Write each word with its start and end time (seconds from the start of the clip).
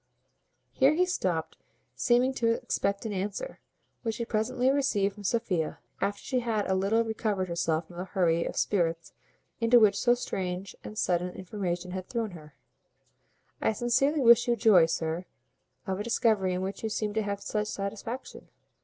Here 0.71 0.95
he 0.95 1.05
stopped, 1.05 1.57
seeming 1.95 2.33
to 2.33 2.53
expect 2.55 3.05
an 3.05 3.13
answer, 3.13 3.59
which 4.01 4.17
he 4.17 4.25
presently 4.25 4.71
received 4.71 5.13
from 5.13 5.23
Sophia, 5.23 5.77
after 6.01 6.23
she 6.23 6.39
had 6.39 6.65
a 6.67 6.73
little 6.73 7.03
recovered 7.03 7.49
herself 7.49 7.85
from 7.85 7.97
the 7.97 8.05
hurry 8.05 8.43
of 8.43 8.55
spirits 8.57 9.13
into 9.59 9.79
which 9.79 9.95
so 9.95 10.15
strange 10.15 10.75
and 10.83 10.97
sudden 10.97 11.35
information 11.35 11.91
had 11.91 12.09
thrown 12.09 12.31
her: 12.31 12.55
"I 13.61 13.73
sincerely 13.73 14.21
wish 14.21 14.47
you 14.47 14.55
joy, 14.55 14.87
sir, 14.87 15.25
of 15.85 15.99
a 15.99 16.03
discovery 16.03 16.55
in 16.55 16.61
which 16.63 16.81
you 16.81 16.89
seem 16.89 17.13
to 17.13 17.21
have 17.21 17.39
such 17.39 17.67
satisfaction. 17.67 18.47